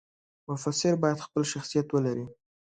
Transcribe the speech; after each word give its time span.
مفسر 0.49 0.93
باید 1.03 1.23
خپل 1.25 1.43
شخصیت 1.53 1.87
ولري. 1.91 2.25